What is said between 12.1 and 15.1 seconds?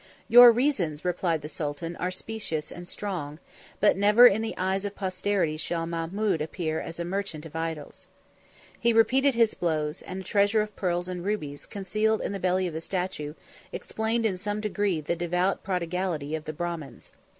in the belly of the statue, explained in some degree